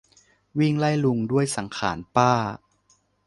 [0.59, 2.33] วิ่งไล่ลุงด้วยสังขารป้า